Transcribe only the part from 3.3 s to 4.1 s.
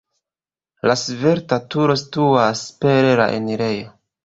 enirejo.